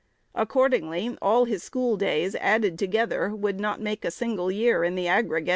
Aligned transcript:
Accordingly, 0.33 1.15
all 1.21 1.45
his 1.45 1.61
school 1.61 1.95
days 1.95 2.33
added 2.37 2.79
together 2.79 3.35
would 3.35 3.59
not 3.59 3.79
make 3.79 4.03
a 4.03 4.09
single 4.09 4.49
year 4.49 4.83
in 4.83 4.95
the 4.95 5.07
aggregate. 5.07 5.49